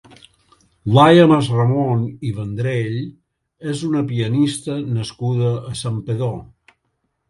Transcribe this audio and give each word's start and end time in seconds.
Laia 0.95 1.27
Masramon 1.31 2.01
i 2.29 2.33
Vendrell 2.39 2.97
és 3.77 3.87
una 3.93 4.05
pianista 4.11 4.83
nascuda 4.99 5.57
a 5.75 5.81
Santpedor. 5.87 6.39